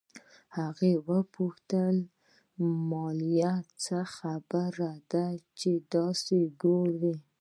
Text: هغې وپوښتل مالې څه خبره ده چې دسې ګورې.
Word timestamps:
هغې 0.57 0.91
وپوښتل 1.09 1.95
مالې 2.89 3.51
څه 3.83 3.99
خبره 4.15 4.91
ده 5.11 5.25
چې 5.59 5.71
دسې 5.93 6.41
ګورې. 6.61 7.15